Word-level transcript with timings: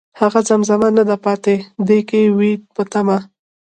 هغه 0.19 0.39
زمزمه 0.49 0.89
نه 0.97 1.03
ده 1.09 1.15
پاتې، 1.25 1.55
،دی 1.87 1.99
که 2.09 2.19
وي 2.37 2.53
په 2.75 2.83
تمه 2.91 3.17